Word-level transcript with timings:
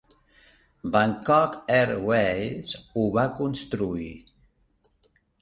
Bangkok 0.95 1.57
Airways 1.81 2.73
ho 2.95 3.05
va 3.19 3.27
construir. 3.43 4.11